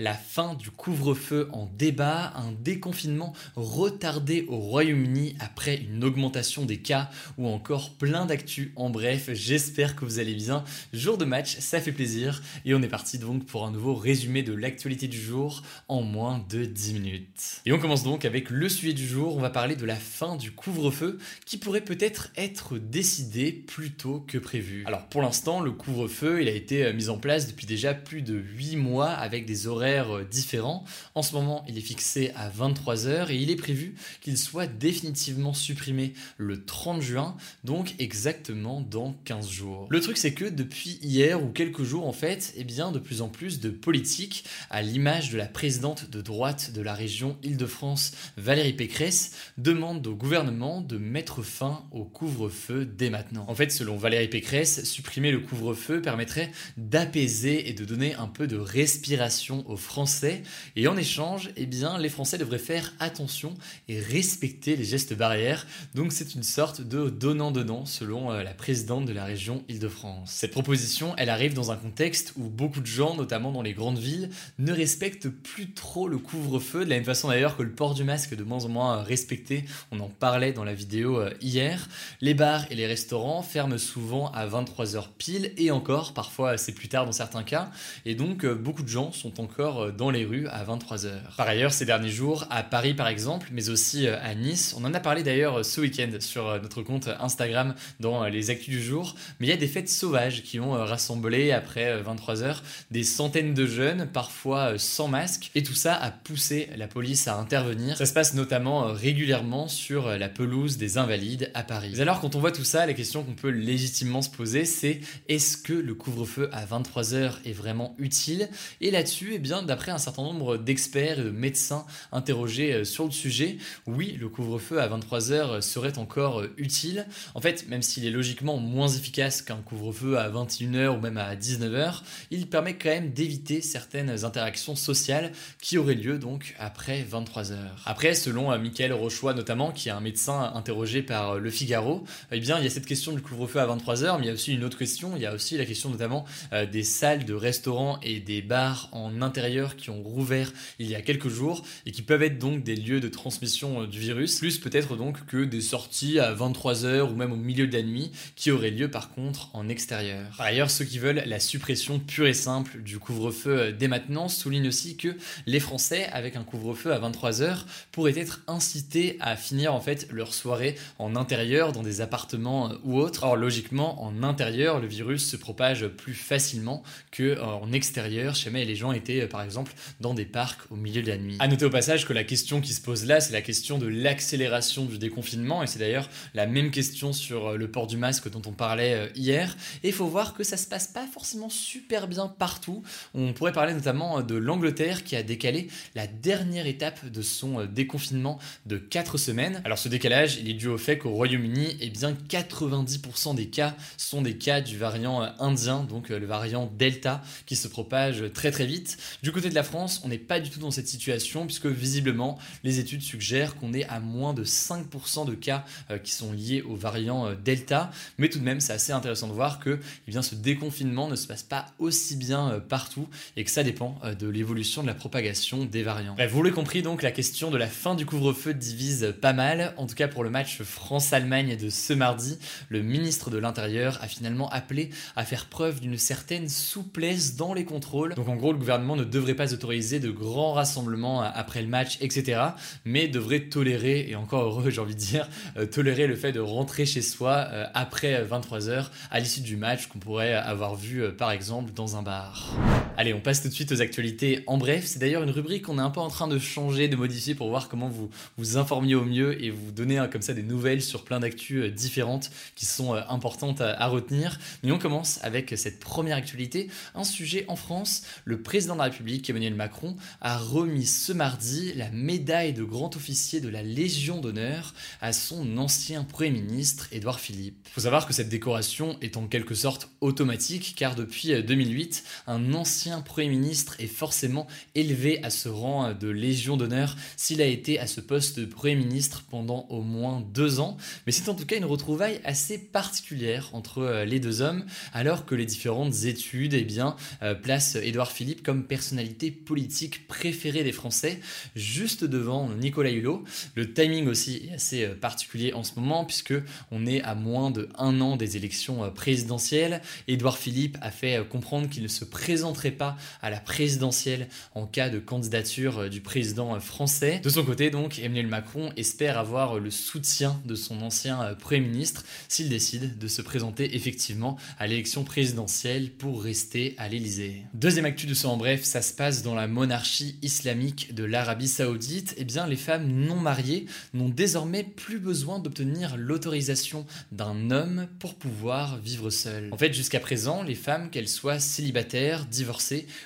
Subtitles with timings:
[0.00, 6.78] La fin du couvre-feu en débat, un déconfinement retardé au Royaume-Uni après une augmentation des
[6.78, 8.72] cas ou encore plein d'actu.
[8.76, 10.64] En bref, j'espère que vous allez bien.
[10.94, 14.42] Jour de match, ça fait plaisir et on est parti donc pour un nouveau résumé
[14.42, 17.60] de l'actualité du jour en moins de 10 minutes.
[17.66, 20.36] Et on commence donc avec le sujet du jour, on va parler de la fin
[20.36, 24.82] du couvre-feu qui pourrait peut-être être décidé plus tôt que prévu.
[24.86, 28.36] Alors pour l'instant, le couvre-feu, il a été mis en place depuis déjà plus de
[28.38, 29.89] 8 mois avec des horaires
[30.30, 30.84] différents.
[31.14, 35.54] En ce moment, il est fixé à 23h et il est prévu qu'il soit définitivement
[35.54, 39.86] supprimé le 30 juin, donc exactement dans 15 jours.
[39.90, 43.22] Le truc c'est que depuis hier ou quelques jours en fait, eh bien de plus
[43.22, 48.12] en plus de politiques, à l'image de la présidente de droite de la région Île-de-France,
[48.36, 53.44] Valérie Pécresse, demandent au gouvernement de mettre fin au couvre-feu dès maintenant.
[53.48, 58.46] En fait, selon Valérie Pécresse, supprimer le couvre-feu permettrait d'apaiser et de donner un peu
[58.46, 60.42] de respiration aux Français.
[60.76, 63.54] Et en échange, eh bien, les Français devraient faire attention
[63.88, 65.66] et respecter les gestes barrières.
[65.94, 70.30] Donc c'est une sorte de donnant-donnant selon euh, la présidente de la région Île-de-France.
[70.30, 73.98] Cette proposition, elle arrive dans un contexte où beaucoup de gens, notamment dans les grandes
[73.98, 77.94] villes, ne respectent plus trop le couvre-feu, de la même façon d'ailleurs que le port
[77.94, 79.64] du masque est de moins en moins respecté.
[79.90, 81.88] On en parlait dans la vidéo euh, hier.
[82.20, 86.88] Les bars et les restaurants ferment souvent à 23h pile et encore, parfois c'est plus
[86.88, 87.70] tard dans certains cas.
[88.04, 91.10] Et donc euh, beaucoup de gens sont encore euh, dans les rues à 23h.
[91.36, 94.84] Par ailleurs, ces derniers jours, à Paris par exemple, mais aussi euh, à Nice, on
[94.84, 98.82] en a parlé d'ailleurs euh, ce week-end sur notre compte Instagram dans les actus du
[98.82, 102.56] jour, mais il y a des fêtes sauvages qui ont rassemblé après 23h
[102.90, 107.36] des centaines de jeunes, parfois sans masque, et tout ça a poussé la police à
[107.36, 107.96] intervenir.
[107.96, 111.92] Ça se passe notamment régulièrement sur la pelouse des Invalides à Paris.
[111.94, 115.00] Mais alors quand on voit tout ça, la question qu'on peut légitimement se poser, c'est
[115.28, 118.48] est-ce que le couvre-feu à 23h est vraiment utile?
[118.80, 123.04] Et là-dessus, eh bien, d'après un certain nombre d'experts et de médecins interrogés euh, sur
[123.04, 127.06] le sujet, oui, le couvre-feu à 23h serait encore euh, utile.
[127.34, 131.34] En fait, même s'il est logiquement moins efficace qu'un couvre-feu à 21h ou même à
[131.34, 137.56] 19h, il permet quand même d'éviter certaines interactions sociales qui auraient lieu donc après 23h.
[137.86, 142.40] Après, selon euh, Michael Rochois notamment, qui est un médecin interrogé par Le Figaro, eh
[142.40, 144.54] bien, il y a cette question du couvre-feu à 23h, mais il y a aussi
[144.54, 146.24] une autre question, il y a aussi la question notamment
[146.70, 149.39] des salles de restaurants et des bars en intérieur
[149.76, 153.00] qui ont rouvert il y a quelques jours et qui peuvent être donc des lieux
[153.00, 157.32] de transmission euh, du virus, plus peut-être donc que des sorties à 23h ou même
[157.32, 160.28] au milieu de la nuit qui auraient lieu par contre en extérieur.
[160.36, 164.28] Par ailleurs, ceux qui veulent la suppression pure et simple du couvre-feu euh, dès maintenant
[164.28, 169.74] soulignent aussi que les Français, avec un couvre-feu à 23h, pourraient être incités à finir
[169.74, 173.24] en fait leur soirée en intérieur dans des appartements euh, ou autres.
[173.24, 178.76] Or logiquement, en intérieur, le virus se propage plus facilement que en extérieur, chez les
[178.76, 181.36] gens étaient par exemple dans des parcs au milieu de la nuit.
[181.38, 183.86] À noter au passage que la question qui se pose là, c'est la question de
[183.86, 188.30] l'accélération du déconfinement, et c'est d'ailleurs la même question sur euh, le port du masque
[188.30, 189.56] dont on parlait euh, hier.
[189.82, 192.82] Et il faut voir que ça se passe pas forcément super bien partout.
[193.14, 197.64] On pourrait parler notamment euh, de l'Angleterre qui a décalé la dernière étape de son
[197.64, 199.62] déconfinement de 4 semaines.
[199.64, 203.76] Alors ce décalage, il est dû au fait qu'au Royaume-Uni, eh bien 90% des cas
[203.96, 208.66] sont des cas du variant indien, donc le variant Delta, qui se propage très très
[208.66, 208.98] vite.
[209.22, 212.38] Du côté de la France, on n'est pas du tout dans cette situation puisque visiblement
[212.64, 216.62] les études suggèrent qu'on est à moins de 5% de cas euh, qui sont liés
[216.62, 217.90] au variant euh, Delta.
[218.16, 219.78] Mais tout de même, c'est assez intéressant de voir que
[220.08, 223.62] eh bien, ce déconfinement ne se passe pas aussi bien euh, partout et que ça
[223.62, 226.16] dépend de l'évolution de la propagation des variants.
[226.30, 229.74] Vous l'avez compris donc, la question de la fin du couvre-feu divise pas mal.
[229.76, 232.38] En tout cas, pour le match France-Allemagne de ce mardi,
[232.68, 237.64] le ministre de l'Intérieur a finalement appelé à faire preuve d'une certaine souplesse dans les
[237.64, 238.14] contrôles.
[238.14, 241.98] Donc en gros, le gouvernement ne devrait pas autoriser de grands rassemblements après le match,
[242.00, 242.40] etc.
[242.84, 245.28] Mais devrait tolérer, et encore heureux j'ai envie de dire,
[245.70, 250.34] tolérer le fait de rentrer chez soi après 23h à l'issue du match qu'on pourrait
[250.34, 252.56] avoir vu par exemple dans un bar.
[252.96, 254.84] Allez, on passe tout de suite aux actualités en bref.
[254.84, 257.48] C'est d'ailleurs une rubrique qu'on est un peu en train de changer, de modifier pour
[257.48, 261.04] voir comment vous vous informiez au mieux et vous donner comme ça des nouvelles sur
[261.04, 264.38] plein d'actus différentes qui sont importantes à, retenir.
[264.62, 268.02] Mais on commence avec cette première actualité, un sujet en France.
[268.24, 272.94] Le président de la République, Emmanuel Macron, a remis ce mardi la médaille de grand
[272.96, 277.56] officier de la Légion d'honneur à son ancien Premier ministre, Édouard Philippe.
[277.68, 282.52] Il faut savoir que cette décoration est en quelque sorte automatique, car depuis 2008, un
[282.52, 287.78] ancien Premier ministre est forcément élevé à ce rang de Légion d'honneur s'il a été
[287.78, 290.76] à ce poste de Premier ministre pendant au moins deux ans.
[291.06, 295.34] Mais c'est en tout cas une retrouvaille assez particulière entre les deux hommes, alors que
[295.34, 301.20] les différentes études eh bien, euh, placent Édouard Philippe comme personnalité politique préférée des Français,
[301.56, 303.24] juste devant Nicolas Hulot.
[303.54, 306.34] Le timing aussi est assez euh, particulier en ce moment, puisque
[306.70, 309.82] on est à moins de un an des élections euh, présidentielles.
[310.08, 314.88] Édouard Philippe a fait comprendre qu'il ne se présenterait pas à la présidentielle en cas
[314.88, 317.20] de candidature du président français.
[317.22, 322.04] De son côté, donc, Emmanuel Macron espère avoir le soutien de son ancien Premier ministre
[322.28, 327.42] s'il décide de se présenter effectivement à l'élection présidentielle pour rester à l'Élysée.
[327.54, 331.48] Deuxième actu de ce en bref, ça se passe dans la monarchie islamique de l'Arabie
[331.48, 332.14] Saoudite.
[332.16, 338.14] Eh bien, les femmes non mariées n'ont désormais plus besoin d'obtenir l'autorisation d'un homme pour
[338.14, 339.48] pouvoir vivre seules.
[339.52, 342.59] En fait, jusqu'à présent, les femmes, qu'elles soient célibataires, divorcées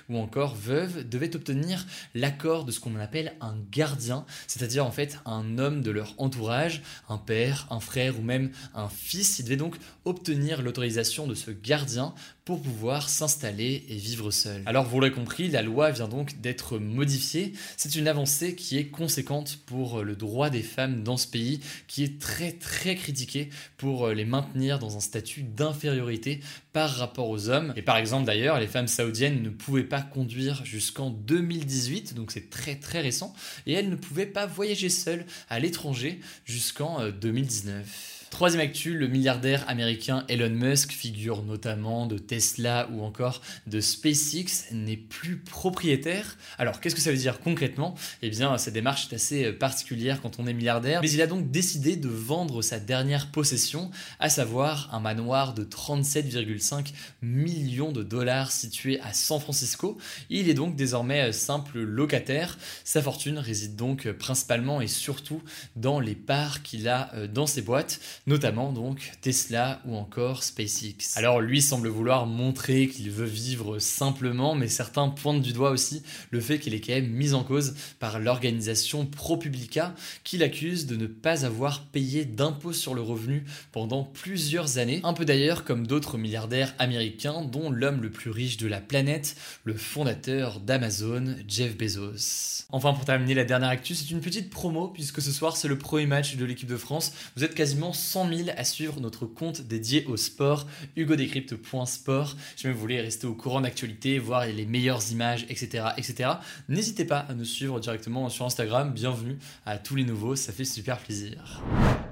[0.08, 5.18] ou encore veuves, devaient obtenir l'accord de ce qu'on appelle un gardien, c'est-à-dire en fait
[5.26, 9.38] un homme de leur entourage, un père, un frère ou même un fils.
[9.38, 12.14] Ils devaient donc obtenir l'autorisation de ce gardien
[12.44, 14.62] pour pouvoir s'installer et vivre seul.
[14.66, 17.54] Alors vous l'aurez compris, la loi vient donc d'être modifiée.
[17.76, 22.04] C'est une avancée qui est conséquente pour le droit des femmes dans ce pays, qui
[22.04, 23.48] est très très critiqué
[23.78, 26.40] pour les maintenir dans un statut d'infériorité
[26.74, 27.72] par rapport aux hommes.
[27.76, 32.50] Et par exemple d'ailleurs, les femmes saoudiennes ne pouvaient pas conduire jusqu'en 2018, donc c'est
[32.50, 33.32] très très récent,
[33.66, 38.13] et elles ne pouvaient pas voyager seules à l'étranger jusqu'en 2019.
[38.34, 44.72] Troisième actu, le milliardaire américain Elon Musk, figure notamment de Tesla ou encore de SpaceX,
[44.72, 46.36] n'est plus propriétaire.
[46.58, 47.94] Alors qu'est-ce que ça veut dire concrètement?
[48.22, 51.52] Eh bien, cette démarche est assez particulière quand on est milliardaire, mais il a donc
[51.52, 56.92] décidé de vendre sa dernière possession, à savoir un manoir de 37,5
[57.22, 59.96] millions de dollars situé à San Francisco.
[60.28, 62.58] Il est donc désormais simple locataire.
[62.82, 65.40] Sa fortune réside donc principalement et surtout
[65.76, 71.16] dans les parts qu'il a dans ses boîtes notamment donc Tesla ou encore SpaceX.
[71.16, 76.02] Alors lui semble vouloir montrer qu'il veut vivre simplement, mais certains pointent du doigt aussi
[76.30, 79.94] le fait qu'il est quand même mis en cause par l'organisation ProPublica
[80.24, 85.12] qui l'accuse de ne pas avoir payé d'impôts sur le revenu pendant plusieurs années, un
[85.12, 89.74] peu d'ailleurs comme d'autres milliardaires américains dont l'homme le plus riche de la planète, le
[89.74, 92.64] fondateur d'Amazon, Jeff Bezos.
[92.70, 95.78] Enfin pour terminer la dernière actu, c'est une petite promo puisque ce soir c'est le
[95.78, 97.12] premier match de l'équipe de France.
[97.36, 102.36] Vous êtes quasiment 100 000 à suivre notre compte dédié au sport, hugodécrypte.sport.
[102.54, 106.30] Si vous voulez rester au courant d'actualité, voir les meilleures images, etc., etc.,
[106.68, 108.92] n'hésitez pas à nous suivre directement sur Instagram.
[108.92, 111.60] Bienvenue à tous les nouveaux, ça fait super plaisir.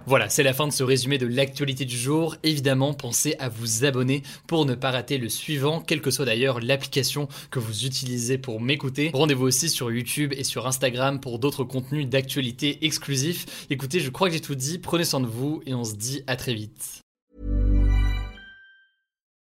[0.05, 2.37] Voilà, c'est la fin de ce résumé de l'actualité du jour.
[2.43, 6.61] Évidemment, pensez à vous abonner pour ne pas rater le suivant, quelle que soit d'ailleurs
[6.61, 9.11] l'application que vous utilisez pour m'écouter.
[9.15, 13.67] Rendez-vous aussi sur YouTube et sur Instagram pour d'autres contenus d'actualité exclusifs.
[13.71, 14.79] Écoutez, je crois que j'ai tout dit.
[14.79, 17.01] Prenez soin de vous et on se dit à très vite.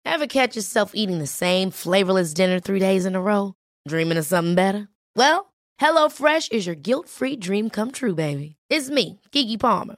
[0.06, 3.54] Ever catch yourself eating the same flavorless dinner three days in a row?
[3.88, 4.88] Dreaming of something better?
[5.16, 8.56] Well, HelloFresh is your guilt-free dream come true, baby.
[8.70, 9.98] It's me, Kiki Palmer.